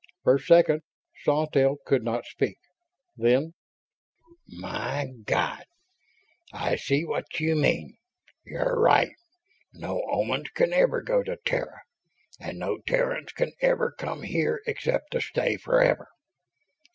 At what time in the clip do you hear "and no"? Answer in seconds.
12.39-12.79